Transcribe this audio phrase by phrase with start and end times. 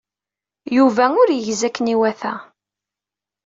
[0.75, 2.33] Yuba ur yegzi akken iwata.